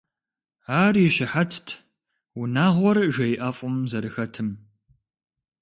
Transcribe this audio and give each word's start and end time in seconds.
Ар 0.81 0.95
и 1.05 1.07
щыхьэтт 1.15 1.67
унагъуэр 2.39 2.97
жей 3.15 3.33
ӀэфӀым 3.41 3.75
зэрыхэтым. 3.89 4.49